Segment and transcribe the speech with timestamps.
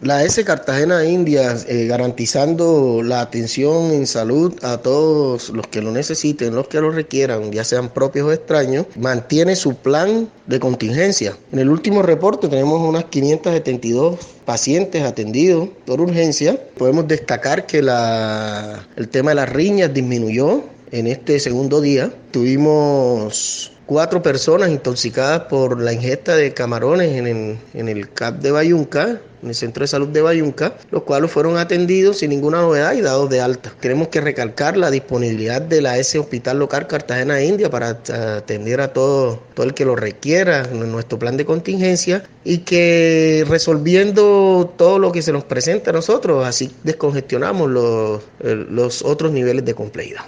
[0.00, 5.90] La S Cartagena India, eh, garantizando la atención en salud a todos los que lo
[5.90, 11.36] necesiten, los que lo requieran, ya sean propios o extraños, mantiene su plan de contingencia.
[11.50, 16.60] En el último reporte tenemos unas 572 pacientes atendidos por urgencia.
[16.76, 20.62] Podemos destacar que la, el tema de las riñas disminuyó
[20.92, 22.12] en este segundo día.
[22.30, 29.48] Tuvimos cuatro personas intoxicadas por la ingesta de camarones en el, CAP de Bayunca, en
[29.48, 33.30] el Centro de Salud de Bayunca, los cuales fueron atendidos sin ninguna novedad y dados
[33.30, 33.72] de alta.
[33.80, 38.92] Tenemos que recalcar la disponibilidad de la S Hospital Local Cartagena India para atender a
[38.92, 44.98] todo, todo el que lo requiera en nuestro plan de contingencia y que resolviendo todo
[44.98, 50.24] lo que se nos presenta a nosotros, así descongestionamos los, los otros niveles de complejidad.